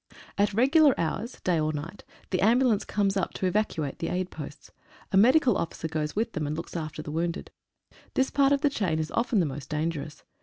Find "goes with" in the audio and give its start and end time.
5.87-6.31